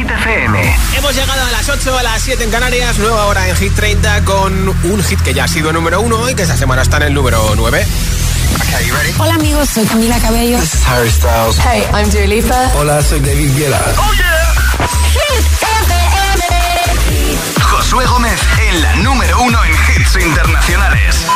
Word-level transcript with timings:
Hit 0.00 0.10
FM. 0.10 0.76
Hemos 0.96 1.14
llegado 1.14 1.44
a 1.44 1.50
las 1.50 1.68
8, 1.68 1.98
a 1.98 2.02
las 2.02 2.22
7 2.22 2.44
en 2.44 2.50
Canarias, 2.50 2.98
nueva 2.98 3.26
hora 3.26 3.46
en 3.46 3.54
Hit 3.54 3.74
30 3.74 4.24
con 4.24 4.66
un 4.68 5.04
hit 5.04 5.20
que 5.20 5.34
ya 5.34 5.44
ha 5.44 5.48
sido 5.48 5.74
número 5.74 6.00
1 6.00 6.30
y 6.30 6.34
que 6.34 6.44
esta 6.44 6.56
semana 6.56 6.80
está 6.80 6.96
en 6.96 7.02
el 7.02 7.12
número 7.12 7.52
9. 7.54 7.86
Hola 9.18 9.34
amigos, 9.34 9.68
soy 9.68 9.84
Camila 9.84 10.18
Cabello. 10.18 10.58
This 10.58 10.72
is 10.72 10.86
Harry 10.86 11.10
Styles. 11.10 11.58
Hey, 11.58 11.84
I'm 11.92 12.08
Dua 12.08 12.26
Lipa. 12.26 12.70
Hola, 12.78 13.02
soy 13.02 13.20
David 13.20 13.54
Guetta. 13.54 13.78
¡Oh, 13.98 14.10
yeah! 14.14 14.54
Hit 15.12 15.44
FM. 15.60 17.38
Josué 17.60 18.06
Gómez 18.06 18.40
en 18.70 18.80
la 18.80 18.96
número 18.96 19.42
1 19.42 19.64
en 19.64 19.72
hits 19.72 20.16
internacionales. 20.16 21.26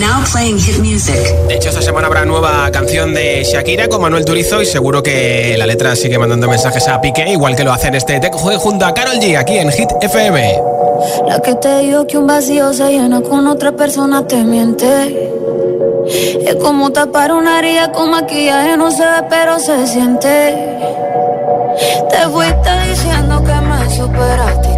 Now 0.00 0.22
playing 0.32 0.58
hit 0.58 0.78
music. 0.78 1.16
De 1.48 1.56
hecho, 1.56 1.70
esta 1.70 1.82
semana 1.82 2.06
habrá 2.06 2.24
nueva 2.24 2.70
canción 2.70 3.12
de 3.12 3.42
Shakira 3.42 3.88
con 3.88 4.00
Manuel 4.00 4.24
Turizo 4.24 4.62
y 4.62 4.66
seguro 4.66 5.02
que 5.02 5.56
la 5.58 5.66
letra 5.66 5.96
sigue 5.96 6.18
mandando 6.18 6.48
mensajes 6.48 6.86
a 6.86 7.00
Piqué, 7.00 7.28
igual 7.30 7.56
que 7.56 7.64
lo 7.64 7.72
hace 7.72 7.88
en 7.88 7.96
este 7.96 8.20
Tech 8.20 8.32
Juegue 8.32 8.58
junto 8.58 8.86
a 8.86 8.94
Carol 8.94 9.16
G 9.16 9.36
aquí 9.36 9.58
en 9.58 9.72
Hit 9.72 9.90
FM. 10.00 10.62
La 11.26 11.40
que 11.40 11.54
te 11.56 11.78
digo 11.80 12.06
que 12.06 12.16
un 12.16 12.26
vacío 12.26 12.72
se 12.72 12.90
llena 12.90 13.20
con 13.22 13.46
otra 13.48 13.72
persona 13.72 14.26
te 14.26 14.36
miente. 14.44 14.86
Es 16.46 16.54
como 16.56 16.90
tapar 16.90 17.32
una 17.32 17.58
herida 17.58 17.90
con 17.92 18.10
maquillaje, 18.10 18.76
no 18.76 18.90
se 18.90 19.02
ve, 19.02 19.26
pero 19.28 19.58
se 19.58 19.86
siente. 19.86 20.54
Te 22.10 22.28
fuiste 22.30 22.70
diciendo 22.88 23.42
que 23.44 23.52
me 23.52 23.96
superaste 23.96 24.77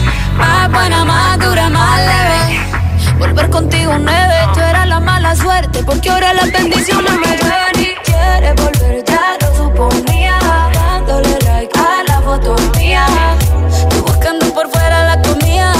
Más 0.37 0.71
buena, 0.71 1.05
más 1.05 1.39
dura, 1.39 1.69
más 1.69 1.99
leve. 1.99 3.17
Volver 3.17 3.49
contigo 3.49 3.97
nueve, 3.99 4.35
tú 4.53 4.59
eras 4.59 4.87
la 4.87 4.99
mala 4.99 5.35
suerte. 5.35 5.83
Porque 5.83 6.09
ahora 6.09 6.33
las 6.33 6.51
bendiciones 6.51 7.11
me 7.13 7.27
ven 7.27 7.75
y 7.79 7.95
quieres 8.03 8.55
volver, 8.55 9.03
ya 9.05 9.37
lo 9.41 9.55
suponía. 9.55 10.37
Dándole 10.73 11.37
like 11.45 11.79
a 11.79 12.03
la 12.07 12.21
foto 12.21 12.55
mía. 12.77 13.05
Tú 13.89 14.03
buscando 14.03 14.45
por 14.53 14.69
fuera 14.69 15.15
la 15.15 15.21
comida. 15.21 15.73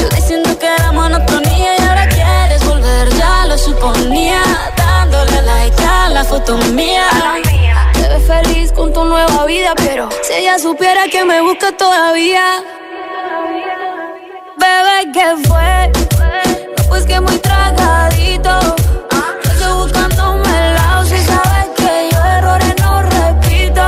Yo 0.00 0.08
diciendo 0.10 0.58
que 0.58 0.66
era 0.66 0.92
monotonía. 0.92 1.78
Y 1.78 1.82
ahora 1.82 2.08
quieres 2.08 2.64
volver, 2.64 3.08
ya 3.14 3.46
lo 3.46 3.56
suponía. 3.56 4.42
Dándole 4.76 5.42
like 5.42 5.84
a 5.84 6.08
la 6.08 6.24
foto 6.24 6.56
mía 6.72 7.08
feliz 8.28 8.72
con 8.72 8.92
tu 8.92 9.04
nueva 9.04 9.46
vida, 9.46 9.72
pero 9.74 10.08
si 10.22 10.34
ella 10.34 10.58
supiera 10.58 11.08
que 11.08 11.24
me 11.24 11.40
busca 11.40 11.72
todavía. 11.72 12.62
Bebé, 14.58 15.12
¿qué 15.12 15.48
fue? 15.48 15.92
pues 16.88 17.04
que 17.06 17.20
muy 17.20 17.38
tragadito. 17.38 18.76
Estoy 19.44 19.72
buscándome 19.72 20.48
el 20.48 20.74
lado 20.74 21.04
si 21.04 21.18
sabes 21.18 21.68
que 21.76 22.08
yo 22.10 22.18
errores 22.36 22.74
no 22.80 23.02
repito. 23.02 23.82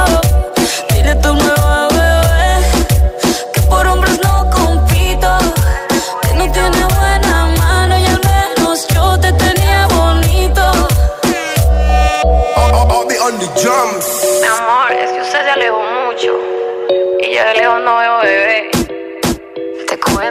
Dile 0.91 1.15
tu 1.17 1.35
nueva 1.35 1.89
bebé 1.89 2.67
que 3.53 3.61
por 3.63 3.87
hombres 3.87 4.21
no 4.23 4.51
compito. 4.51 5.39
Que 6.23 6.35
no 6.35 6.53
tiene 6.53 6.85
buena 6.99 7.47
mano 7.59 7.99
y 7.99 8.07
al 8.07 8.21
menos 8.21 8.87
yo 8.89 9.19
te 9.19 9.33
tenía 9.33 9.87
bonito. 9.89 10.63
I'll, 12.57 13.07
be 13.07 13.19
on 13.19 13.39
the 13.39 13.49
drums 13.61 14.31
se 15.31 15.39
alejó 15.39 15.81
mucho 16.07 16.39
y 17.21 17.35
ya 17.35 17.49
de 17.49 17.55
lejos 17.55 17.81
no 17.83 17.99
veo 17.99 18.19
bebé. 18.23 18.71
Te 19.87 19.99
come, 19.99 20.31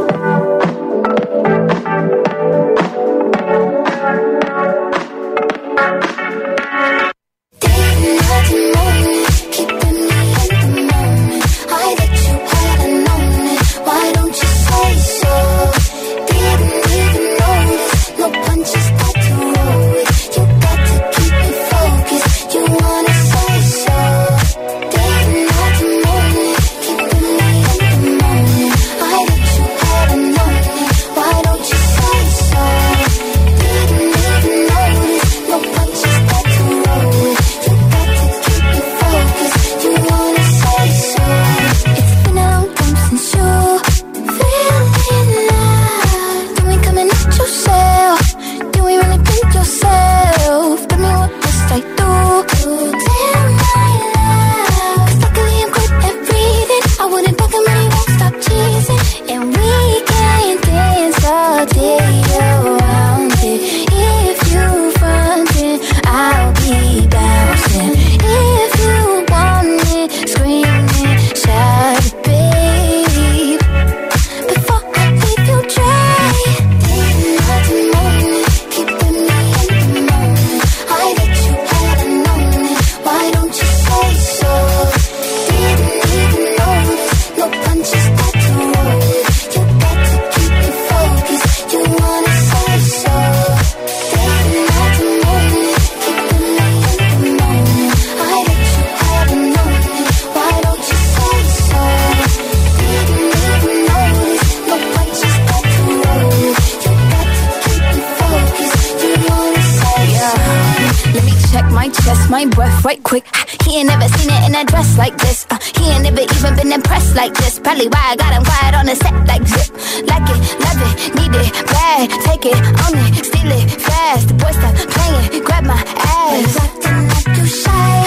It, 120.89 121.15
need 121.15 121.35
it, 121.35 121.51
bad. 121.67 122.09
Take 122.25 122.45
it, 122.45 122.57
own 122.83 122.97
it, 123.05 123.25
steal 123.25 123.51
it, 123.51 123.65
fast. 123.69 124.27
The 124.29 124.33
boy 124.35 124.51
stop 124.51 124.75
playing, 124.95 125.43
grab 125.43 125.63
my 125.65 125.81
ass. 125.97 126.57
Acting 126.57 127.07
like 127.13 127.29
you 127.37 127.45
shy. 127.45 128.05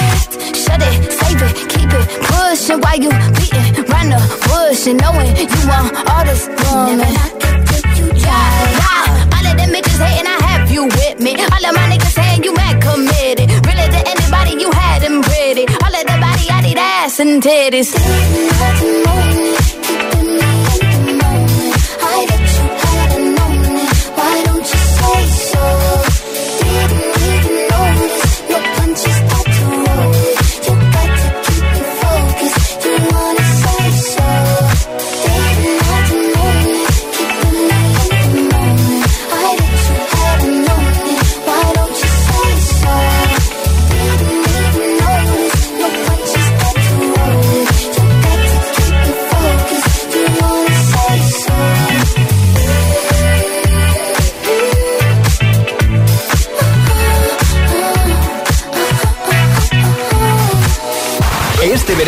Shut 0.62 0.80
it, 0.82 0.94
save 1.18 1.42
it, 1.42 1.54
keep 1.72 1.90
it 1.92 2.06
pushing 2.28 2.80
while 2.80 2.98
you 2.98 3.10
beating 3.36 3.84
round 3.90 4.12
the 4.12 4.20
bush 4.48 4.86
and 4.86 5.00
knowing 5.00 5.32
you 5.36 5.62
want 5.68 5.92
all 6.10 6.24
this 6.24 6.46
woman. 6.48 6.98
Never 6.98 7.12
knock 7.12 7.44
it 7.46 7.64
till 7.68 7.84
you. 7.98 8.06
Yeah, 8.24 9.34
all 9.36 9.46
of 9.46 9.54
them 9.56 9.70
bitches 9.74 10.00
hating, 10.02 10.26
I 10.26 10.36
have 10.48 10.70
you 10.70 10.84
with 10.84 11.20
me. 11.20 11.32
All 11.34 11.64
of 11.68 11.72
my 11.74 11.84
niggas 11.90 12.14
saying 12.14 12.44
you 12.44 12.54
mad 12.54 12.80
committed. 12.82 13.50
Really 13.66 13.86
to 13.94 14.00
anybody 14.12 14.52
you 14.60 14.70
had 14.70 15.02
them 15.02 15.22
pretty. 15.22 15.64
All 15.82 15.94
of 15.94 16.04
the 16.10 16.16
body, 16.20 16.46
I 16.50 16.60
need 16.62 16.78
ass 16.78 17.20
and 17.20 17.42
titties. 17.42 17.90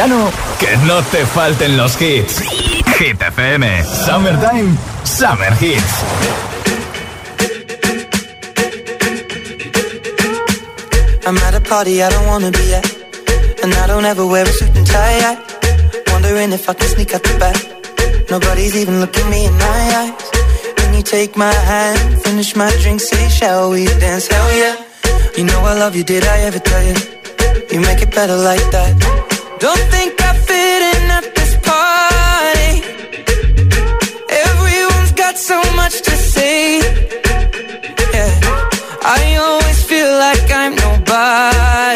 Verano, 0.06 0.30
que 0.58 0.76
no 0.86 1.02
te 1.02 1.24
falten 1.26 1.76
los 1.76 2.00
hits. 2.00 2.40
Hit 2.98 3.20
FM, 3.20 3.84
Summertime, 3.84 4.76
Summer 5.04 5.52
Hits. 5.60 6.04
I'm 11.26 11.36
at 11.38 11.54
a 11.54 11.60
party 11.60 12.02
I 12.02 12.08
don't 12.08 12.26
wanna 12.26 12.50
be 12.50 12.74
at. 12.74 12.86
And 13.62 13.74
I 13.74 13.86
don't 13.86 14.04
ever 14.04 14.24
wear 14.26 14.44
a 14.44 14.48
suit 14.48 14.76
and 14.76 14.86
tie. 14.86 15.20
I 15.30 16.12
wondering 16.12 16.52
if 16.52 16.68
I 16.68 16.74
can 16.74 16.88
sneak 16.88 17.14
out 17.14 17.22
the 17.22 17.36
back. 17.38 18.30
Nobody's 18.30 18.76
even 18.76 19.00
looking 19.00 19.28
me 19.28 19.46
in 19.46 19.54
my 19.54 19.80
eyes. 20.00 20.30
Can 20.76 20.94
you 20.94 21.02
take 21.02 21.36
my 21.36 21.52
hand, 21.52 22.22
finish 22.22 22.54
my 22.54 22.70
drink, 22.82 23.00
say, 23.00 23.28
shall 23.28 23.70
we 23.70 23.86
dance? 23.86 24.28
Hell 24.28 24.56
yeah. 24.56 24.76
You 25.36 25.44
know 25.44 25.60
I 25.60 25.74
love 25.74 25.96
you, 25.96 26.04
did 26.04 26.24
I 26.24 26.38
ever 26.42 26.58
tell 26.58 26.84
you? 26.84 26.94
You 27.72 27.80
make 27.80 28.02
it 28.02 28.14
better 28.14 28.36
like 28.36 28.70
that. 28.70 29.15
Don't 29.58 29.84
think 29.90 30.20
I 30.20 30.32
fit 30.48 30.82
in 30.92 31.10
at 31.18 31.26
this 31.34 31.52
party. 31.68 32.72
Everyone's 34.28 35.12
got 35.12 35.38
so 35.38 35.58
much 35.74 36.02
to 36.02 36.10
say. 36.10 36.80
I 39.18 39.36
always 39.36 39.82
feel 39.84 40.10
like 40.18 40.50
I'm 40.50 40.74
nobody. 40.74 41.95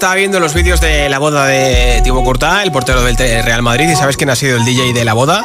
Estaba 0.00 0.14
viendo 0.14 0.40
los 0.40 0.54
vídeos 0.54 0.80
de 0.80 1.10
la 1.10 1.18
boda 1.18 1.44
de 1.44 2.00
Thibaut 2.02 2.24
Courtois, 2.24 2.64
el 2.64 2.72
portero 2.72 3.02
del 3.02 3.18
Real 3.18 3.60
Madrid. 3.60 3.86
¿Y 3.86 3.94
sabes 3.94 4.16
quién 4.16 4.30
ha 4.30 4.34
sido 4.34 4.56
el 4.56 4.64
DJ 4.64 4.94
de 4.94 5.04
la 5.04 5.12
boda? 5.12 5.44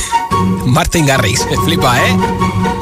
Martin 0.66 1.06
Garrix. 1.06 1.46
Flipa, 1.64 1.98
¿eh? 1.98 2.16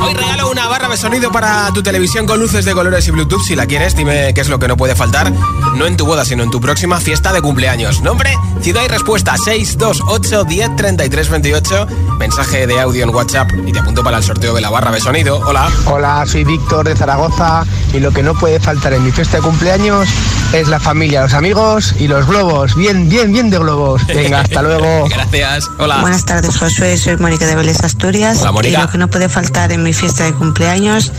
Hoy 0.06 0.14
regalo 0.14 0.48
una 0.52 0.68
barra 0.68 0.88
de 0.88 0.96
sonido 0.96 1.32
para 1.32 1.68
tu 1.72 1.82
televisión 1.82 2.26
con 2.26 2.38
luces 2.38 2.64
de 2.64 2.72
colores 2.74 3.08
y 3.08 3.10
Bluetooth. 3.10 3.42
Si 3.42 3.56
la 3.56 3.66
quieres, 3.66 3.96
dime 3.96 4.32
qué 4.34 4.40
es 4.40 4.48
lo 4.48 4.60
que 4.60 4.68
no 4.68 4.76
puede 4.76 4.94
faltar. 4.94 5.32
No 5.74 5.84
en 5.84 5.96
tu 5.96 6.06
boda, 6.06 6.24
sino 6.24 6.44
en 6.44 6.50
tu 6.52 6.60
próxima 6.60 7.00
fiesta 7.00 7.32
de 7.32 7.42
cumpleaños. 7.42 8.02
Nombre, 8.02 8.32
ciudad 8.60 8.84
y 8.84 8.88
respuesta 8.88 9.36
628 9.36 10.44
10 10.44 10.76
33 10.76 11.28
28. 11.28 11.86
Mensaje 12.20 12.68
de 12.68 12.80
audio 12.80 13.02
en 13.02 13.10
WhatsApp 13.10 13.50
y 13.66 13.72
te 13.72 13.80
apunto 13.80 14.04
para 14.04 14.18
el 14.18 14.22
sorteo 14.22 14.54
de 14.54 14.60
la 14.60 14.70
barra 14.70 14.92
de 14.92 15.00
sonido. 15.00 15.40
Hola. 15.44 15.68
Hola, 15.86 16.24
soy 16.24 16.44
Víctor 16.44 16.86
de 16.86 16.94
Zaragoza 16.94 17.64
y 17.92 17.98
lo 17.98 18.12
que 18.12 18.22
no 18.22 18.34
puede 18.34 18.60
faltar 18.60 18.92
en 18.92 19.04
mi 19.04 19.10
fiesta 19.10 19.38
de 19.38 19.42
cumpleaños 19.42 20.08
es 20.52 20.68
la 20.68 20.78
familia, 20.78 21.22
los 21.22 21.34
amigos 21.34 21.94
y 21.98 22.06
los 22.06 22.26
globos. 22.26 22.76
Bien, 22.76 23.08
bien, 23.08 23.32
bien 23.32 23.50
de 23.50 23.58
globos. 23.58 24.06
Venga, 24.08 24.40
hasta 24.40 24.62
luego. 24.62 25.06
Gracias. 25.08 25.68
Hola. 25.78 25.98
Buenas 26.00 26.24
tardes, 26.24 26.56
Josué. 26.56 26.96
Soy 26.96 27.16
Mónica 27.16 27.46
de 27.46 27.56
Vélez 27.56 27.82
Asturias. 27.82 28.38
Hola, 28.40 28.52
Mónica. 28.52 28.78
Y 28.78 28.82
lo 28.82 28.88
que 28.88 28.98
no 28.98 29.08
puede 29.08 29.28
faltar 29.28 29.72
en 29.72 29.82
mi 29.82 29.92
fiesta 29.96 30.24
de 30.24 30.32
cumpleaños 30.34 31.12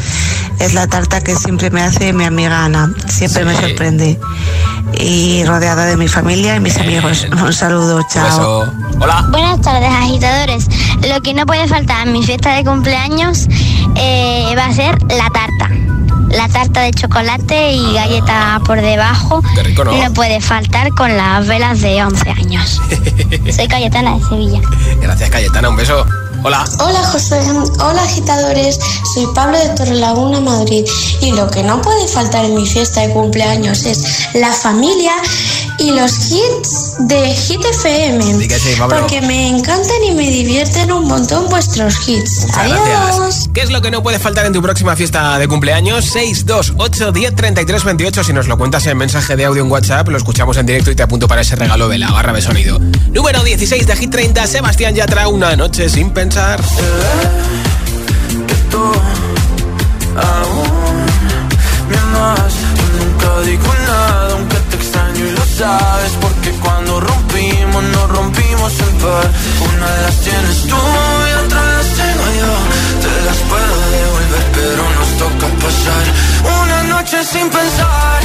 es 0.60 0.74
la 0.74 0.88
tarta 0.88 1.22
que 1.22 1.36
siempre 1.36 1.70
me 1.70 1.82
hace 1.82 2.14
mi 2.14 2.24
amiga 2.26 2.66
Ana. 2.66 2.92
Siempre 3.08 3.42
Sí. 3.44 3.48
me 3.48 3.56
sorprende. 3.56 4.20
Y 5.00 5.44
rodeada 5.46 5.86
de 5.86 5.98
mi 5.98 6.08
familia 6.08 6.56
y 6.56 6.60
mis 6.60 6.78
amigos. 6.78 7.28
Un 7.44 7.54
saludo, 7.54 8.00
chao. 8.12 8.26
beso. 8.26 8.74
Hola. 9.00 9.26
Buenas 9.30 9.62
tardes, 9.62 9.90
agitadores. 9.90 10.66
Lo 11.08 11.22
que 11.22 11.34
no 11.34 11.46
puede 11.46 11.68
faltar 11.68 12.08
en 12.08 12.14
mi 12.14 12.24
fiesta 12.24 12.56
de 12.56 12.64
cumpleaños 12.64 13.48
eh, 13.96 14.54
va 14.58 14.66
a 14.66 14.74
ser 14.74 14.98
la 15.04 15.30
tarta. 15.30 15.70
La 16.30 16.48
tarta 16.50 16.82
de 16.82 16.92
chocolate 16.92 17.74
y 17.74 17.94
galleta 17.94 18.60
por 18.66 18.82
debajo. 18.82 19.42
Qué 19.56 19.64
rico, 19.64 19.84
¿no? 19.86 19.92
puede 20.14 20.42
faltar 20.42 20.90
con 20.92 21.16
las 21.16 21.48
velas 21.48 21.82
de 21.82 22.04
11 22.04 22.30
años. 22.32 22.82
Soy 23.56 23.68
Cayetana 23.68 24.18
de 24.18 24.24
Sevilla. 24.26 24.60
Gracias, 25.02 25.30
Cayetana. 25.30 25.70
Un 25.70 25.76
beso. 25.78 26.06
Hola. 26.44 26.64
Hola 26.80 27.04
José, 27.04 27.40
hola 27.84 28.04
agitadores, 28.04 28.80
soy 29.14 29.28
Pablo 29.34 29.58
de 29.58 29.70
Torrelaguna, 29.70 30.40
Madrid. 30.40 30.86
Y 31.22 31.32
lo 31.32 31.50
que 31.50 31.64
no 31.64 31.82
puede 31.82 32.08
faltar 32.08 32.46
en 32.46 32.56
mi 32.56 32.66
fiesta 32.66 33.02
de 33.02 33.14
cumpleaños 33.14 33.86
es 33.86 34.30
la 34.34 34.52
familia 34.52 35.14
y 35.80 35.92
los 35.92 36.32
hits 36.32 36.96
de 37.08 37.34
Hit 37.36 37.62
FM 37.64 38.48
Pablo. 38.78 38.98
porque 39.00 39.22
me 39.22 39.48
encantan 39.50 40.04
y 40.08 40.12
me 40.12 40.30
divierten 40.30 40.92
un 40.92 41.08
montón 41.08 41.48
vuestros 41.50 42.08
hits. 42.08 42.42
Muchas 42.48 42.58
Adiós. 42.58 42.80
gracias. 42.86 43.50
¿Qué 43.54 43.62
es 43.62 43.70
lo 43.72 43.82
que 43.82 43.92
no 43.92 44.02
puede 44.02 44.20
faltar 44.20 44.46
en 44.46 44.54
tu 44.54 44.62
próxima 44.62 44.96
fiesta 44.96 45.38
de 45.40 45.48
cumpleaños? 45.48 46.06
628 46.06 47.12
10 47.12 47.36
33 47.36 47.84
28. 47.84 48.24
Si 48.24 48.34
nos 48.34 48.48
lo 48.48 48.58
cuentas 48.58 48.86
en 48.88 48.98
mensaje 48.98 49.36
de 49.36 49.46
audio 49.46 49.64
en 49.64 49.72
WhatsApp, 49.72 50.08
lo 50.10 50.18
escuchamos 50.18 50.58
en 50.58 50.66
directo 50.66 50.92
y 50.92 50.96
te 50.96 51.04
apunto 51.04 51.28
para 51.28 51.42
ese 51.42 51.56
regalo 51.56 51.88
de 51.88 51.98
la 52.00 52.12
barra 52.12 52.34
de 52.34 52.42
sonido. 52.42 52.80
Número 53.12 53.44
16 53.44 53.86
de 53.88 53.96
Hit 53.96 54.12
30, 54.12 54.48
Sebastián 54.48 54.96
Yatra, 54.96 55.28
una 55.28 55.56
noche 55.56 55.90
sin 55.90 56.10
pensar. 56.12 56.60
que 58.48 58.54
tú 58.72 58.78
aún 60.16 60.68
me 61.90 61.98
amas. 61.98 62.54
Nunca 62.98 63.42
digo 63.42 63.74
nada, 63.86 64.27
sabes. 65.58 66.12
Porque 66.22 66.52
cuando 66.64 67.00
rompimos, 67.00 67.84
nos 67.84 68.10
rompimos 68.10 68.72
en 68.80 68.94
par. 69.02 69.28
Una 69.70 69.88
de 69.96 70.02
las 70.06 70.18
tienes 70.22 70.58
tú 70.70 70.82
y 71.30 71.34
otra 71.46 71.62
las 71.76 71.88
tengo 72.02 72.26
yo. 72.42 72.54
Te 73.04 73.14
las 73.28 73.40
puedo 73.52 73.76
devolver, 73.98 74.46
pero 74.58 74.84
nos 74.98 75.10
toca 75.24 75.48
pasar 75.64 76.06
una 76.62 76.84
noche 76.96 77.18
sin 77.24 77.50
pensar 77.50 78.20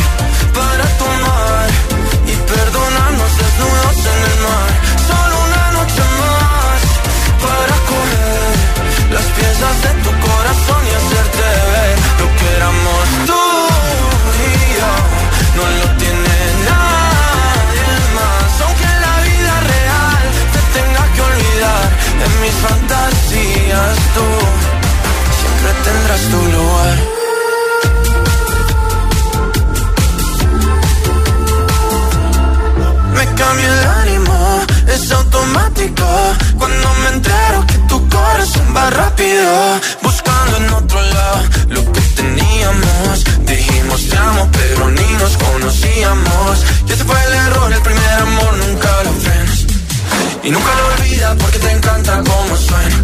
para 0.59 0.85
tomar 1.03 1.67
y 2.33 2.35
perdonarnos 2.53 3.31
desnudos 3.41 3.99
en 4.13 4.21
el 4.31 4.37
mar. 4.47 4.71
Solo 5.09 5.35
una 5.49 5.65
noche 5.79 6.03
más 6.21 6.81
para 7.47 7.75
coger 7.91 8.53
las 9.17 9.27
piezas 9.37 9.77
de 9.85 9.93
tu 10.05 10.13
corazón 10.27 10.81
y 10.91 10.93
hacerte 11.01 11.47
ver 11.73 11.97
lo 12.21 12.27
que 12.37 12.47
éramos 12.59 13.05
tú 13.29 13.45
y 14.47 14.53
yo. 14.79 14.93
No 15.57 15.65
lo 15.81 16.02
mis 22.43 22.55
fantasías 22.55 23.97
tú 24.15 24.27
siempre 25.39 25.71
tendrás 25.87 26.23
tu 26.33 26.41
lugar. 26.57 26.97
Me 33.17 33.25
cambia 33.41 33.69
el 33.73 33.87
ánimo, 34.03 34.61
es 34.89 35.13
automático. 35.13 36.07
Cuando 36.59 36.89
me 37.03 37.09
entero 37.17 37.59
que 37.69 37.79
tu 37.91 38.09
corazón 38.09 38.67
va 38.77 38.89
rápido 38.91 39.81
Buscando 40.03 40.57
en 40.59 40.71
otro 40.71 41.01
lado 41.01 41.43
lo 41.69 41.93
que 41.93 42.01
teníamos. 42.19 43.25
Dijimos 43.47 44.09
te 44.09 44.17
amo 44.17 44.49
pero 44.53 44.91
ni 44.91 45.09
nos 45.21 45.37
conocíamos 45.37 46.65
Y 46.89 46.93
ese 46.93 47.05
fue 47.05 47.17
el 47.27 47.33
error, 47.47 47.73
el 47.73 47.83
primer 47.83 48.15
amor 48.27 48.53
nunca 48.57 48.89
lo 49.05 49.13
frenas 49.13 49.72
Y 50.45 50.51
nunca 50.51 50.71
lo 50.75 50.87
olvidas 50.95 51.37
porque 51.39 51.59
te 51.59 51.71
encanta 51.71 52.23
como 52.25 52.57
suena 52.57 53.03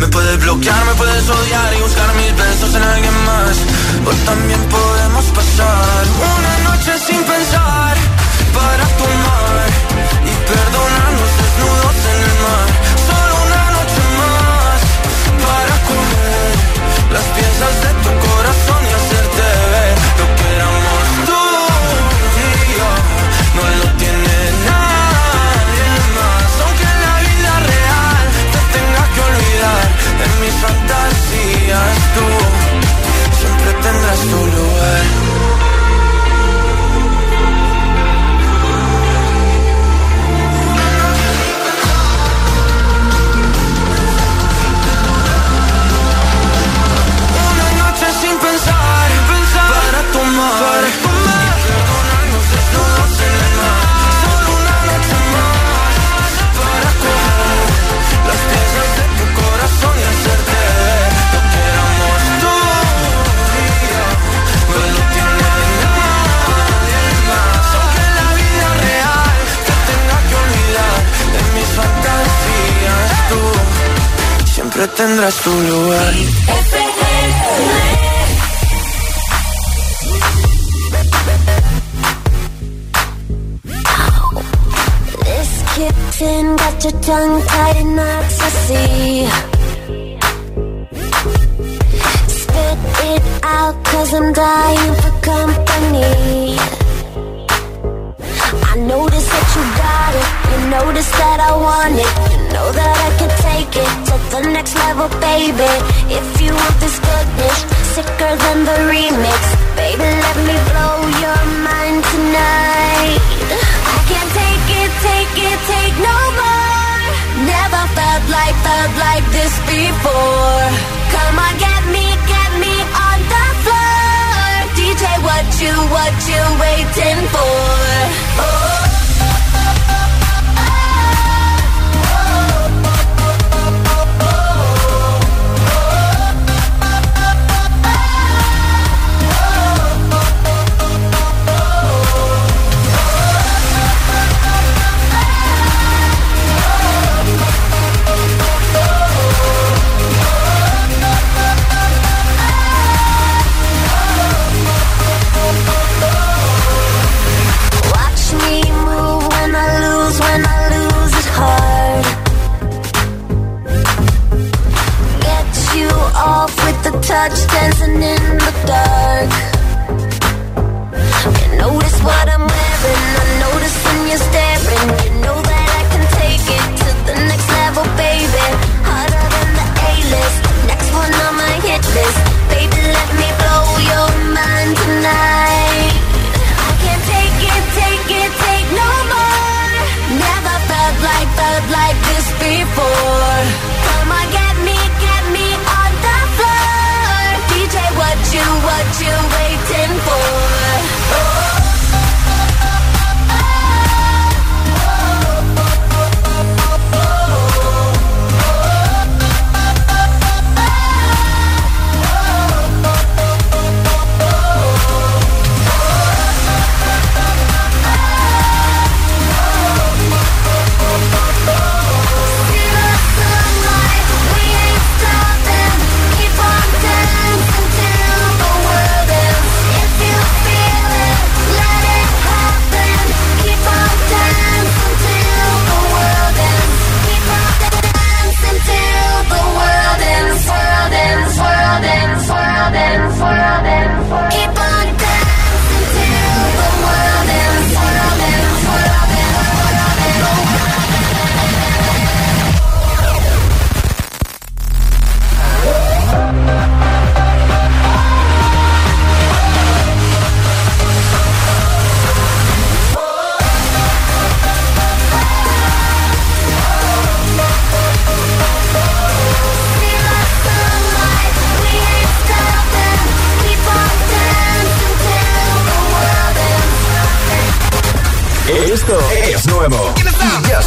me 0.00 0.08
puedes 0.08 0.40
bloquear, 0.40 0.84
me 0.86 0.94
puedes 0.94 1.28
odiar 1.28 1.74
y 1.74 1.82
buscar 1.82 2.14
mis 2.14 2.34
besos 2.34 2.74
en 2.74 2.82
alguien 2.82 3.12
más. 3.26 3.56
O 4.06 4.10
también 4.24 4.60
podemos 4.70 5.24
pasar 5.26 6.06
una 6.32 6.70
noche 6.70 6.92
sin 7.06 7.22
pensar 7.22 7.96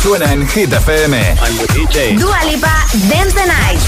suena 0.03 0.33
en 0.33 0.45
Hit 0.49 0.73
FM. 0.73 1.35
Dua 2.19 2.43
Lipa, 2.43 2.85
Dance 3.09 3.31
the 3.31 3.45
Night. 3.47 3.79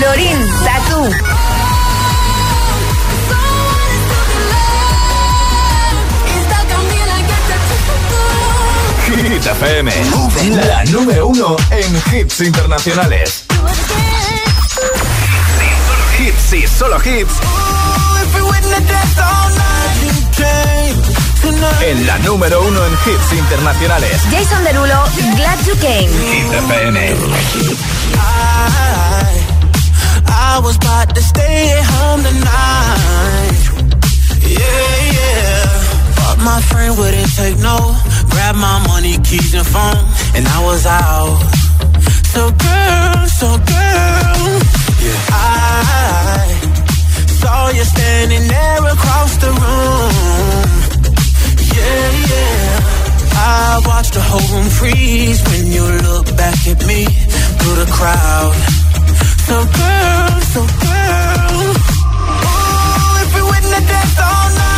Lorin, 0.00 0.38
Tatu. 0.64 1.02
Hit 9.06 9.46
FM. 9.46 9.92
La 10.66 10.84
número 10.86 11.26
uno 11.26 11.56
en 11.70 12.02
hits 12.14 12.40
internacionales. 12.40 13.44
Hits 16.18 16.52
y 16.54 16.66
solo 16.66 16.96
hits. 17.04 17.85
En 21.88 22.06
la 22.06 22.18
número 22.18 22.60
uno 22.62 22.84
en 22.84 22.92
hits 22.92 23.32
internacionales. 23.32 24.20
Jason 24.30 24.64
Derulo, 24.64 25.04
Glad 25.36 25.58
You 25.66 25.74
Came. 25.80 26.08
Hit 26.08 26.52
FM. 26.64 26.98
I, 28.14 28.56
I 30.26 30.60
was 30.64 30.76
about 30.76 31.14
to 31.14 31.20
stay 31.20 31.72
at 31.78 31.84
home 31.84 32.22
tonight. 32.24 33.58
Yeah, 34.42 35.12
yeah. 35.12 35.70
But 36.16 36.38
my 36.42 36.60
friend 36.62 36.98
wouldn't 36.98 37.36
take 37.36 37.58
no. 37.58 37.94
Grab 38.30 38.56
my 38.56 38.84
money, 38.88 39.18
keys, 39.22 39.54
and 39.54 39.66
phone. 39.66 40.04
And 40.34 40.46
I 40.48 40.64
was 40.64 40.86
out. 40.86 41.38
So, 42.34 42.50
girl, 42.50 43.26
so, 43.28 43.46
girl. 43.58 44.60
Yeah. 45.00 45.30
I 45.30 46.75
saw 47.46 47.68
you 47.78 47.84
standing 47.84 48.44
there 48.48 48.82
across 48.96 49.32
the 49.44 49.50
room. 49.62 50.68
Yeah, 51.76 52.08
yeah. 52.32 52.72
I 53.54 53.82
watched 53.90 54.14
the 54.18 54.24
whole 54.30 54.48
room 54.52 54.68
freeze 54.78 55.40
when 55.48 55.62
you 55.74 55.84
look 56.08 56.26
back 56.42 56.58
at 56.72 56.80
me 56.90 57.00
through 57.58 57.76
the 57.82 57.88
crowd. 57.98 58.56
So 59.48 59.56
girl, 59.80 60.30
so 60.54 60.60
girl, 60.86 61.54
ooh, 61.62 63.22
if 63.22 63.28
we 63.36 63.42
wouldn't 63.50 63.74
have 63.78 63.86
danced 63.92 64.20
all 64.28 64.48
night, 64.62 64.75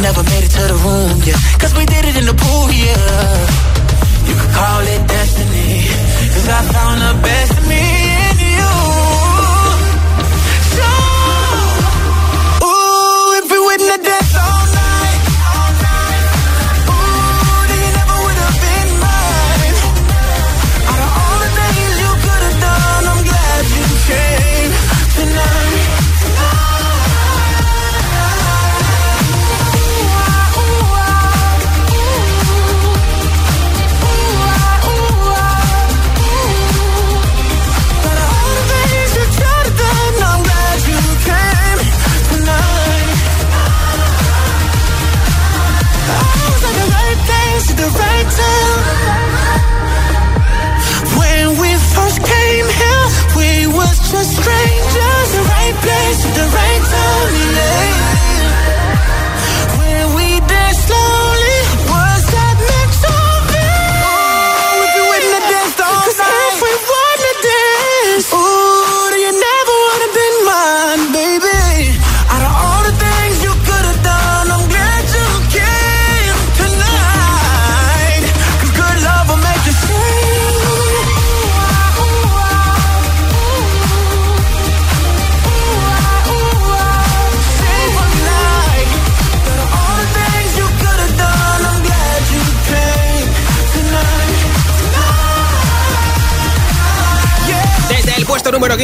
never 0.00 0.22
made 0.24 0.44
it 0.44 0.50
to 0.50 0.62
the 0.72 0.78
room, 0.86 1.20
yeah. 1.24 1.36
Cause 1.58 1.74
we 1.74 1.84
did 1.84 2.04
it 2.04 2.16
in 2.16 2.24
the 2.24 2.34
pool, 2.34 2.66
yeah. 2.72 3.46
You 4.28 4.34
could 4.34 4.52
call 4.52 4.80
it 4.80 5.02
destiny. 5.06 5.88
Cause 6.32 6.48
I 6.48 6.60
found 6.72 7.00
the 7.02 7.22
best 7.22 7.58
in 7.58 7.68
me 7.68 7.99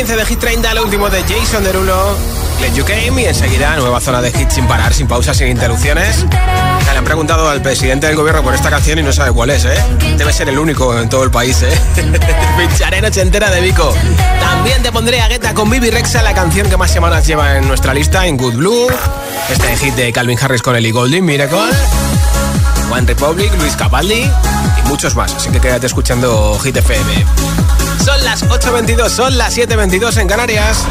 15 0.06 0.20
de 0.20 0.26
Hit 0.26 0.38
30, 0.38 0.70
el 0.70 0.78
último 0.78 1.10
de 1.10 1.20
Jason 1.24 1.64
Derulo. 1.64 2.16
Let 2.60 2.74
You 2.74 2.84
Came 2.84 3.22
y 3.22 3.24
enseguida 3.24 3.74
nueva 3.74 4.00
zona 4.00 4.22
de 4.22 4.30
hit 4.30 4.50
sin 4.50 4.64
parar, 4.68 4.94
sin 4.94 5.08
pausas, 5.08 5.36
sin 5.36 5.48
interrupciones. 5.48 6.24
Le 6.92 6.96
han 6.96 7.04
preguntado 7.04 7.50
al 7.50 7.60
presidente 7.60 8.06
del 8.06 8.14
gobierno 8.14 8.44
por 8.44 8.54
esta 8.54 8.70
canción 8.70 9.00
y 9.00 9.02
no 9.02 9.12
sabe 9.12 9.32
cuál 9.32 9.50
es, 9.50 9.64
¿eh? 9.64 9.74
Debe 10.16 10.32
ser 10.32 10.48
el 10.48 10.60
único 10.60 10.96
en 10.96 11.08
todo 11.08 11.24
el 11.24 11.32
país, 11.32 11.60
¿eh? 11.62 11.76
Pincharé 12.56 13.00
noche 13.00 13.20
entera 13.20 13.50
de 13.50 13.60
Vico. 13.60 13.92
También 14.38 14.80
te 14.80 14.92
pondré 14.92 15.20
a 15.22 15.26
Guetta 15.26 15.54
con 15.54 15.68
Bibi 15.68 15.90
Rexa, 15.90 16.22
la 16.22 16.34
canción 16.34 16.70
que 16.70 16.76
más 16.76 16.92
semanas 16.92 17.26
lleva 17.26 17.56
en 17.56 17.66
nuestra 17.66 17.92
lista, 17.92 18.28
en 18.28 18.36
Good 18.36 18.54
Blue. 18.54 18.86
Este 19.50 19.76
hit 19.76 19.94
de 19.96 20.12
Calvin 20.12 20.38
Harris 20.40 20.62
con 20.62 20.76
Ellie 20.76 20.92
Goulding, 20.92 21.24
Miracle. 21.24 21.58
One 22.92 23.08
Republic, 23.08 23.52
Luis 23.58 23.74
Capaldi 23.74 24.22
y 24.22 24.88
muchos 24.88 25.16
más. 25.16 25.34
Así 25.34 25.50
que 25.50 25.58
quédate 25.58 25.86
escuchando 25.86 26.56
Hit 26.60 26.76
FM. 26.76 27.85
Son 28.04 28.22
las 28.24 28.44
8.22, 28.44 29.08
son 29.08 29.36
las 29.38 29.56
7.22 29.56 30.20
en 30.20 30.28
Canarias. 30.28 30.86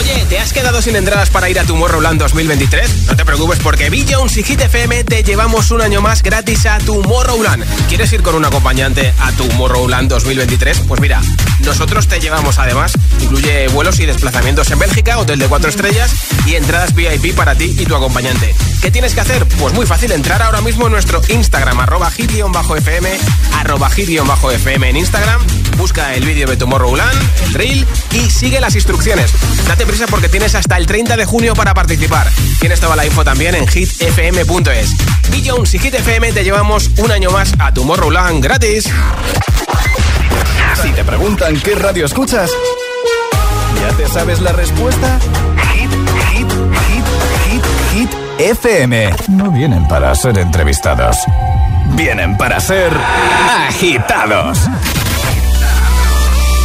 Oye, 0.00 0.24
¿te 0.30 0.38
has 0.38 0.54
quedado 0.54 0.80
sin 0.80 0.96
entradas 0.96 1.28
para 1.28 1.50
ir 1.50 1.60
a 1.60 1.64
Tomorrowland 1.64 2.18
2023? 2.18 3.08
No 3.08 3.16
te 3.16 3.24
preocupes 3.26 3.58
porque 3.58 3.90
Bill 3.90 4.06
Jones 4.10 4.34
y 4.38 4.42
Hit 4.42 4.62
FM 4.62 5.04
te 5.04 5.22
llevamos 5.22 5.70
un 5.72 5.82
año 5.82 6.00
más 6.00 6.22
gratis 6.22 6.64
a 6.64 6.78
Tomorrowland. 6.78 7.66
¿Quieres 7.86 8.10
ir 8.14 8.22
con 8.22 8.34
un 8.34 8.46
acompañante 8.46 9.12
a 9.18 9.30
Tomorrowland 9.32 10.08
2023? 10.08 10.84
Pues 10.88 11.02
mira, 11.02 11.20
nosotros 11.66 12.08
te 12.08 12.18
llevamos 12.18 12.58
además. 12.58 12.94
Incluye 13.20 13.68
vuelos 13.68 14.00
y 14.00 14.06
desplazamientos 14.06 14.70
en 14.70 14.78
Bélgica, 14.78 15.18
hotel 15.18 15.38
de 15.38 15.48
4 15.48 15.68
estrellas 15.68 16.14
y 16.46 16.54
entradas 16.54 16.94
VIP 16.94 17.34
para 17.34 17.54
ti 17.54 17.76
y 17.78 17.84
tu 17.84 17.94
acompañante. 17.94 18.54
¿Qué 18.80 18.90
tienes 18.90 19.12
que 19.12 19.20
hacer? 19.20 19.44
Pues 19.44 19.74
muy 19.74 19.84
fácil, 19.84 20.12
entrar 20.12 20.40
ahora 20.40 20.62
mismo 20.62 20.86
en 20.86 20.92
nuestro 20.92 21.20
Instagram, 21.28 21.78
arroba 21.78 22.10
hit-fm, 22.10 23.18
arroba 23.52 23.90
hit-fm 23.90 24.88
en 24.88 24.96
Instagram, 24.96 25.42
busca 25.80 26.14
el 26.14 26.26
vídeo 26.26 26.46
de 26.46 26.58
Tomorrowland, 26.58 27.18
el 27.46 27.54
reel 27.54 27.86
y 28.12 28.28
sigue 28.28 28.60
las 28.60 28.74
instrucciones. 28.74 29.32
Date 29.66 29.86
prisa 29.86 30.06
porque 30.06 30.28
tienes 30.28 30.54
hasta 30.54 30.76
el 30.76 30.84
30 30.86 31.16
de 31.16 31.24
junio 31.24 31.54
para 31.54 31.72
participar. 31.72 32.30
Tienes 32.58 32.80
toda 32.80 32.96
la 32.96 33.06
info 33.06 33.24
también 33.24 33.54
en 33.54 33.66
hitfm.es. 33.66 34.90
Bill 35.30 35.50
Jones 35.50 35.74
y 35.74 35.78
Hit 35.78 35.94
te 35.94 36.44
llevamos 36.44 36.90
un 36.98 37.10
año 37.10 37.30
más 37.30 37.54
a 37.58 37.72
Tomorrowland 37.72 38.44
gratis. 38.44 38.90
Si 40.82 40.90
te 40.90 41.02
preguntan 41.02 41.58
qué 41.60 41.74
radio 41.74 42.04
escuchas, 42.04 42.50
¿ya 43.80 43.96
te 43.96 44.06
sabes 44.06 44.40
la 44.42 44.52
respuesta? 44.52 45.18
Hit, 45.72 45.90
hit, 46.30 46.52
hit, 46.88 47.04
hit, 47.46 47.64
hit, 47.94 48.10
FM. 48.38 49.14
No 49.28 49.50
vienen 49.50 49.88
para 49.88 50.14
ser 50.14 50.36
entrevistados, 50.36 51.16
vienen 51.96 52.36
para 52.36 52.60
ser 52.60 52.92
agitados. 53.66 54.58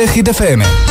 Reproduce 0.00 0.14
Hit 0.14 0.28
FM. 0.28 0.89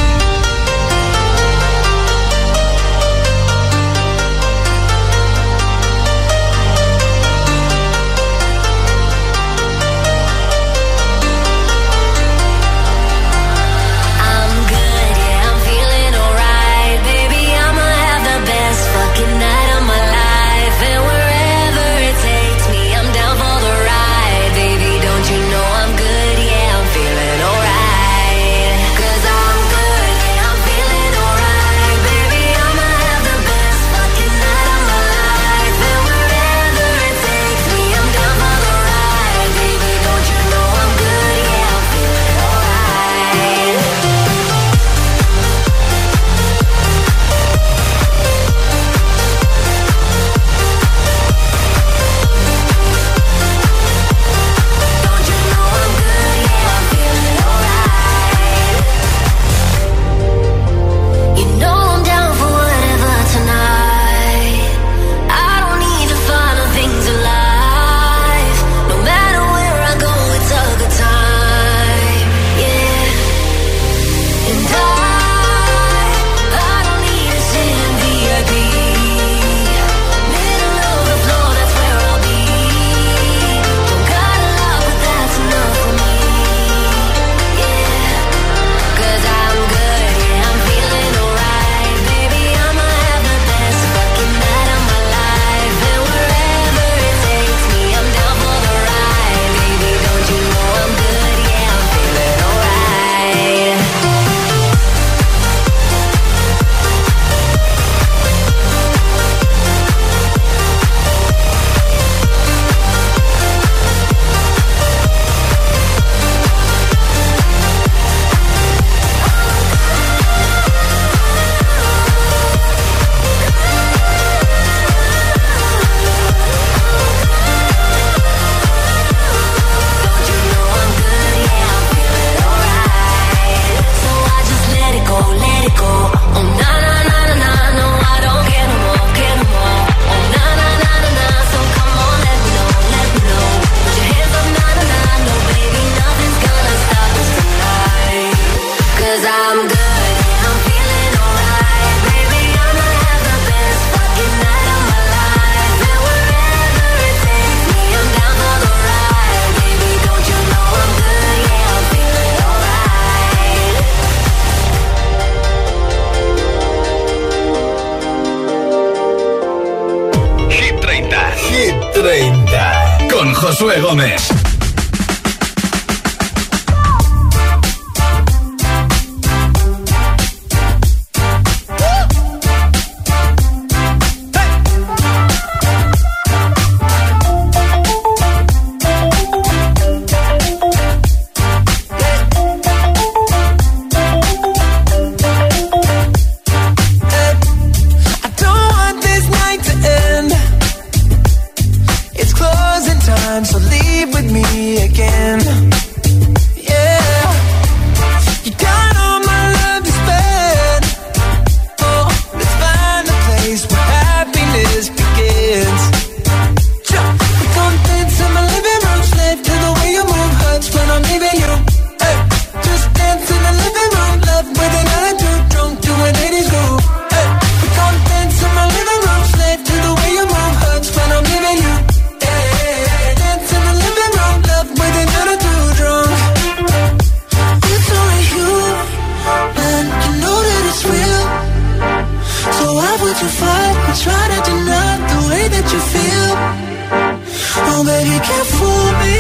for 248.44 248.84
me. 249.02 249.20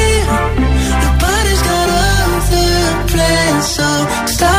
Nobody's 1.03 1.61
got 1.61 1.87
other 1.89 3.07
plans, 3.07 3.65
so 3.75 3.87
stop. 4.27 4.58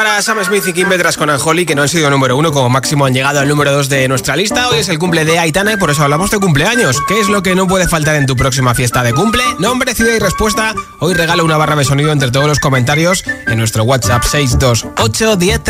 para 0.00 0.22
Sam 0.22 0.42
Smith 0.42 0.66
y 0.66 0.72
Kim 0.72 0.88
Petras 0.88 1.18
con 1.18 1.28
Anjoli, 1.28 1.66
que 1.66 1.74
no 1.74 1.82
han 1.82 1.88
sido 1.90 2.08
número 2.08 2.34
uno, 2.34 2.52
como 2.52 2.70
máximo 2.70 3.04
han 3.04 3.12
llegado 3.12 3.38
al 3.38 3.46
número 3.46 3.70
2 3.70 3.90
de 3.90 4.08
nuestra 4.08 4.34
lista. 4.34 4.70
Hoy 4.70 4.78
es 4.78 4.88
el 4.88 4.98
cumple 4.98 5.26
de 5.26 5.38
Aitana 5.38 5.74
y 5.74 5.76
por 5.76 5.90
eso 5.90 6.02
hablamos 6.02 6.30
de 6.30 6.38
cumpleaños. 6.38 6.96
¿Qué 7.06 7.20
es 7.20 7.28
lo 7.28 7.42
que 7.42 7.54
no 7.54 7.66
puede 7.66 7.86
faltar 7.86 8.16
en 8.16 8.24
tu 8.24 8.34
próxima 8.34 8.74
fiesta 8.74 9.02
de 9.02 9.12
cumple? 9.12 9.42
Nombre, 9.58 9.94
ciudad 9.94 10.14
y 10.14 10.18
respuesta. 10.18 10.74
Hoy 11.00 11.12
regalo 11.12 11.44
una 11.44 11.58
barra 11.58 11.76
de 11.76 11.84
sonido 11.84 12.12
entre 12.12 12.30
todos 12.30 12.46
los 12.46 12.60
comentarios 12.60 13.24
en 13.46 13.58
nuestro 13.58 13.84
WhatsApp 13.84 14.22
628 14.22 15.36
10 15.36 15.60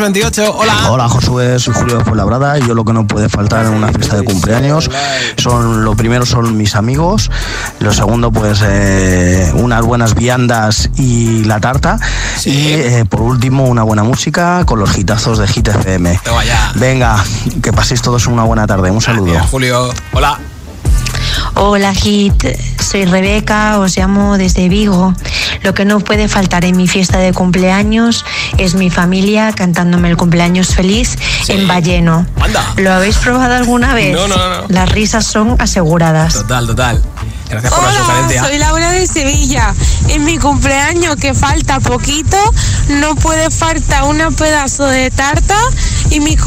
28. 0.00 0.54
Hola. 0.54 0.90
Hola, 0.90 1.08
Josué, 1.08 1.58
soy 1.58 1.72
Julio 1.72 1.96
de 1.98 2.04
Fuenlabrada 2.04 2.58
y 2.58 2.66
yo 2.66 2.74
lo 2.74 2.84
que 2.84 2.92
no 2.92 3.06
puede 3.06 3.30
faltar 3.30 3.64
en 3.64 3.72
una 3.72 3.90
fiesta 3.92 4.16
de 4.16 4.24
cumpleaños 4.24 4.90
son, 5.38 5.86
lo 5.86 5.96
primero 5.96 6.26
son 6.26 6.54
mis 6.54 6.74
amigos, 6.74 7.30
lo 7.78 7.94
segundo 7.94 8.30
pues 8.30 8.60
eh, 8.62 9.50
unas 9.54 9.82
buenas 9.86 10.14
viandas 10.14 10.90
y 10.98 11.44
la 11.44 11.60
tarta 11.60 11.98
y 12.44 12.72
eh, 12.72 13.04
por 13.08 13.22
último 13.22 13.69
una 13.70 13.82
buena 13.84 14.02
música 14.02 14.64
con 14.66 14.80
los 14.80 14.98
hitazos 14.98 15.38
de 15.38 15.46
Hit 15.46 15.68
FM. 15.68 16.20
Venga, 16.74 17.24
que 17.62 17.72
paséis 17.72 18.02
todos 18.02 18.26
una 18.26 18.42
buena 18.42 18.66
tarde. 18.66 18.90
Un 18.90 19.00
saludo. 19.00 19.38
Julio. 19.50 19.94
Hola. 20.12 20.38
Hola 21.54 21.94
Hit, 21.94 22.44
soy 22.80 23.04
Rebeca, 23.04 23.78
os 23.78 23.96
llamo 23.96 24.38
desde 24.38 24.68
Vigo. 24.68 25.14
Lo 25.62 25.74
que 25.74 25.84
no 25.84 26.00
puede 26.00 26.26
faltar 26.26 26.64
en 26.64 26.76
mi 26.76 26.88
fiesta 26.88 27.18
de 27.18 27.32
cumpleaños 27.32 28.24
es 28.58 28.74
mi 28.74 28.90
familia 28.90 29.52
cantándome 29.52 30.10
el 30.10 30.16
cumpleaños 30.16 30.74
feliz 30.74 31.16
en 31.48 31.68
Balleno. 31.68 32.26
¿Lo 32.76 32.92
habéis 32.92 33.18
probado 33.18 33.54
alguna 33.54 33.94
vez? 33.94 34.14
No, 34.14 34.26
no, 34.26 34.36
no. 34.36 34.68
Las 34.68 34.90
risas 34.90 35.26
son 35.26 35.56
aseguradas. 35.60 36.34
Total, 36.34 36.66
total. 36.66 37.02
Gracias 37.50 37.72
por 37.72 37.82
la 37.82 37.88
Hola, 37.90 37.98
sugerencia. 37.98 38.44
soy 38.44 38.58
Laura 38.58 38.90
de 38.92 39.06
Sevilla. 39.06 39.74
En 40.08 40.24
mi 40.24 40.38
cumpleaños, 40.38 41.16
que 41.16 41.34
falta 41.34 41.80
poquito, 41.80 42.36
no 42.88 43.14
puede 43.16 43.50
faltar 43.50 44.04
un 44.04 44.34
pedazo 44.34 44.86
de 44.86 45.10
tarta 45.10 45.56
y 46.10 46.20
mis, 46.20 46.38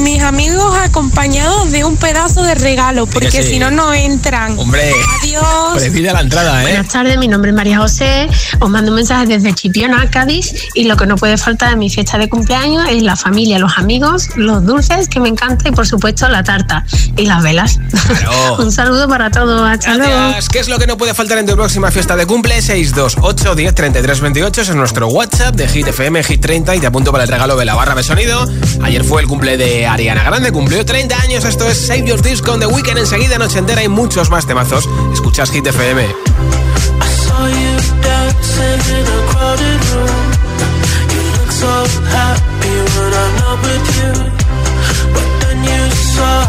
mis 0.00 0.22
amigos 0.22 0.76
acompañados 0.76 1.70
de 1.70 1.84
un 1.84 1.96
pedazo 1.96 2.42
de 2.42 2.54
regalo, 2.56 3.06
porque 3.06 3.42
sí. 3.42 3.50
si 3.50 3.58
no, 3.58 3.70
no 3.70 3.92
entran. 3.94 4.58
Hombre, 4.58 4.92
Adiós. 5.22 5.74
precide 5.74 6.12
la 6.12 6.20
entrada, 6.20 6.60
¿eh? 6.60 6.62
Buenas 6.62 6.88
tardes, 6.88 7.18
mi 7.18 7.28
nombre 7.28 7.50
es 7.50 7.56
María 7.56 7.78
José. 7.78 8.28
Os 8.58 8.70
mando 8.70 8.90
un 8.90 8.96
mensaje 8.96 9.26
desde 9.26 9.54
Chipiona, 9.54 10.10
Cádiz. 10.10 10.54
Y 10.74 10.84
lo 10.84 10.96
que 10.96 11.06
no 11.06 11.16
puede 11.16 11.36
faltar 11.36 11.72
en 11.72 11.78
mi 11.78 11.90
fiesta 11.90 12.18
de 12.18 12.28
cumpleaños 12.28 12.84
es 12.88 13.02
la 13.02 13.16
familia, 13.16 13.58
los 13.58 13.78
amigos, 13.78 14.28
los 14.36 14.64
dulces 14.64 15.08
que 15.08 15.20
me 15.20 15.28
encanta 15.28 15.68
y, 15.68 15.72
por 15.72 15.86
supuesto, 15.86 16.28
la 16.28 16.42
tarta 16.42 16.84
y 17.16 17.26
las 17.26 17.42
velas. 17.42 17.78
un 18.58 18.72
saludo 18.72 19.08
para 19.08 19.30
todos. 19.30 19.68
Hasta 19.68 19.94
luego. 19.94 20.34
¿Qué 20.52 20.58
es 20.58 20.68
lo 20.68 20.78
que 20.78 20.86
no 20.86 20.98
puede 20.98 21.14
faltar 21.14 21.38
en 21.38 21.46
tu 21.46 21.54
próxima 21.54 21.90
fiesta 21.90 22.14
de 22.14 22.26
cumple? 22.26 22.60
628 22.60 23.54
10 23.54 23.74
33 23.74 24.20
28 24.20 24.60
es 24.60 24.74
nuestro 24.74 25.08
WhatsApp 25.08 25.54
de 25.54 25.66
Hit 25.66 25.88
FM, 25.88 26.22
Hit 26.22 26.42
30 26.42 26.76
y 26.76 26.80
te 26.80 26.86
apunto 26.86 27.10
para 27.10 27.24
el 27.24 27.30
regalo 27.30 27.56
de 27.56 27.64
la 27.64 27.74
barra 27.74 27.94
de 27.94 28.02
sonido. 28.02 28.46
Ayer 28.82 29.02
fue 29.02 29.22
el 29.22 29.28
cumple 29.28 29.56
de 29.56 29.86
Ariana 29.86 30.22
Grande, 30.22 30.52
cumplió 30.52 30.84
30 30.84 31.22
años. 31.22 31.46
Esto 31.46 31.66
es 31.66 31.86
Save 31.86 32.04
Your 32.06 32.20
Disc 32.20 32.44
con 32.44 32.60
The 32.60 32.66
Weeknd. 32.66 32.98
Enseguida, 32.98 33.38
noche 33.38 33.60
entera 33.60 33.82
y 33.82 33.88
muchos 33.88 34.28
más 34.28 34.46
temazos. 34.46 34.86
Escuchas 35.14 35.50
Hit 35.50 35.66
FM. 35.66 36.06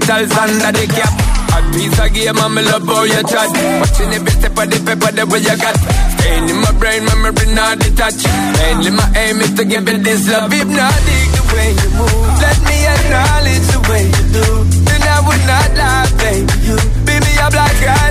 Mental 0.00 0.40
under 0.40 0.72
the 0.72 0.86
cap. 0.88 1.12
Hot 1.50 1.64
piece 1.74 1.98
of 1.98 2.08
game, 2.14 2.38
I'm 2.38 2.54
love 2.54 2.86
how 2.86 3.04
you 3.04 3.22
chat. 3.26 3.50
Watching 3.80 4.12
every 4.14 4.32
step 4.32 4.56
of 4.56 4.66
the 4.70 4.78
paper, 4.80 5.10
the 5.12 5.24
way 5.26 5.40
you 5.40 5.56
got. 5.60 5.76
Staying 6.16 6.48
in 6.48 6.58
my 6.62 6.72
brain, 6.78 7.04
memory 7.04 7.46
not 7.54 7.78
detached. 7.78 8.24
Mainly 8.56 8.90
my 8.90 9.06
aim 9.16 9.40
is 9.40 9.52
to 9.54 9.64
give 9.64 9.88
it 9.88 10.02
this 10.02 10.28
love. 10.28 10.52
If 10.52 10.68
not, 10.68 10.94
dig 11.04 11.28
the 11.36 11.42
way 11.52 11.70
you 11.74 11.90
move. 11.98 12.40
Let 12.40 12.58
me 12.64 12.76
acknowledge 12.86 13.66
the 13.68 13.80
way 13.90 14.04
you 14.08 14.24
do. 14.32 14.46
Then 14.86 15.02
I 15.02 15.18
would 15.26 15.44
not 15.44 15.68
lie, 15.76 16.08
baby. 16.22 16.54
You 16.64 16.76
beat 17.04 17.20
me 17.20 17.32
up 17.42 17.54
like 17.54 17.82
addict. 17.82 18.09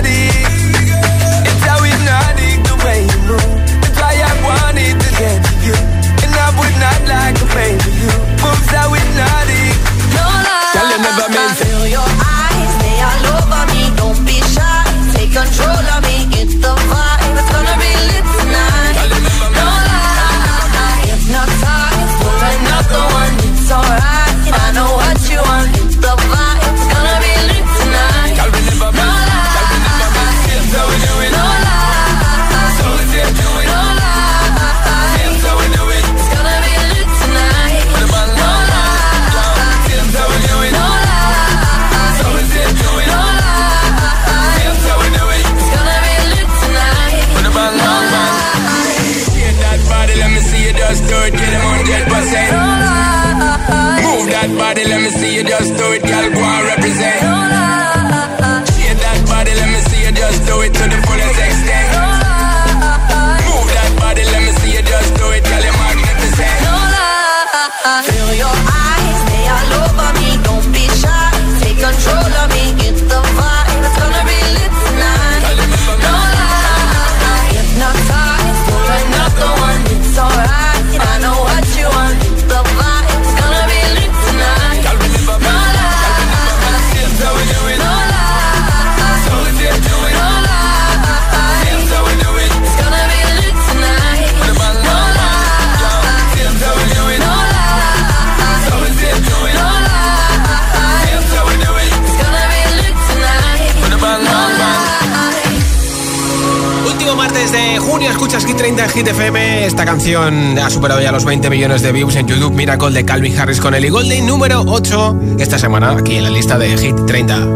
30 108.60 108.84
en 108.84 108.90
Hit 108.90 109.08
FM. 109.08 109.64
Esta 109.64 109.86
canción 109.86 110.58
ha 110.58 110.68
superado 110.68 111.00
ya 111.00 111.10
los 111.10 111.24
20 111.24 111.48
millones 111.48 111.80
de 111.80 111.92
views 111.92 112.14
en 112.16 112.26
YouTube. 112.26 112.52
Miracle 112.52 112.90
de 112.90 113.04
Calvin 113.06 113.38
Harris 113.38 113.58
con 113.58 113.74
Ellie 113.74 113.88
Golding, 113.88 114.26
número 114.26 114.62
8 114.66 115.16
esta 115.38 115.58
semana 115.58 115.92
aquí 115.92 116.16
en 116.16 116.24
la 116.24 116.30
lista 116.30 116.58
de 116.58 116.76
Hit 116.76 117.06
30. 117.06 117.46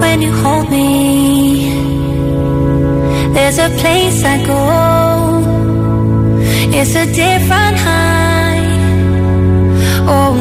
When 0.00 0.22
you 0.22 0.32
hold 0.42 0.70
me, 0.70 1.70
there's 3.34 3.58
a 3.58 3.68
place 3.80 4.24
I 4.24 4.42
go. 4.46 5.42
It's 6.72 6.96
a 6.96 7.04
different 7.04 7.78
high. 7.78 8.62
Oh 10.06 10.34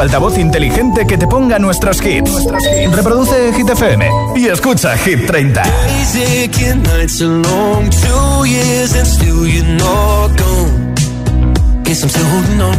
tu 0.00 0.02
altavoz 0.02 0.38
inteligente 0.38 1.06
que 1.06 1.18
te 1.18 1.26
ponga 1.26 1.58
nuestros 1.58 2.00
hits. 2.02 2.46
Reproduce 2.94 3.52
Hit 3.52 3.68
FM 3.68 4.08
y 4.34 4.46
escucha 4.46 4.96
Hit 4.96 5.26
30. 5.26 5.62
Days 5.62 6.16
aching, 6.16 6.82
nights 6.84 7.20
are 7.20 7.28
long, 7.28 7.90
two 7.90 8.46
years 8.46 8.94
and 8.96 9.06
still 9.06 9.46
you're 9.46 9.76
not 9.76 10.30
gone. 10.38 10.94
Guess 11.84 12.02
I'm 12.02 12.08
still 12.08 12.24
holding 12.24 12.60
on. 12.62 12.76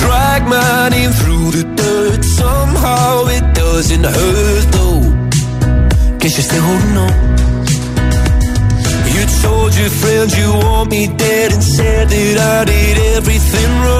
Drag 0.00 0.46
my 0.46 0.88
name 0.90 1.10
through 1.10 1.50
the 1.50 1.64
dirt, 1.74 2.24
somehow 2.24 3.26
it 3.28 3.54
doesn't 3.54 4.04
hurt 4.04 4.66
though. 4.70 6.18
Guess 6.18 6.36
you're 6.36 6.48
still 6.50 6.62
holding 6.62 6.96
on. 6.98 7.14
You 9.12 9.26
told 9.42 9.74
your 9.74 9.90
friends 9.90 10.38
you 10.38 10.52
want 10.52 10.90
me 10.90 11.08
dead 11.08 11.52
and 11.52 11.62
said 11.62 12.08
that 12.08 12.38
I 12.38 12.64
did 12.64 13.16
everything 13.16 13.70
wrong. 13.82 13.93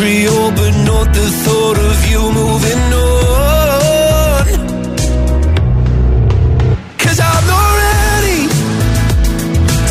But 0.00 0.72
not 0.86 1.12
the 1.12 1.28
thought 1.44 1.78
of 1.78 2.10
you 2.10 2.22
moving 2.32 2.82
on. 2.94 4.46
Cause 6.96 7.20
I'm 7.20 7.46
not 7.46 7.70
ready 7.84 8.40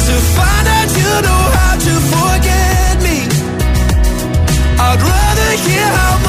to 0.07 0.15
find 0.35 0.67
out 0.77 0.89
you 0.97 1.13
know 1.27 1.43
how 1.57 1.73
to 1.85 1.93
forget 2.13 2.95
me. 3.05 3.17
I'd 4.81 4.99
rather 4.99 5.51
hear 5.67 5.85
how 5.85 6.28